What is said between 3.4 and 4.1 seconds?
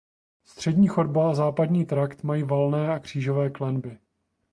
klenby.